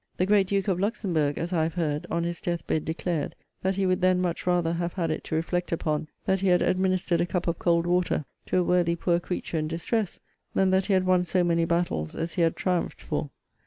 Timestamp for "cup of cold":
7.27-7.85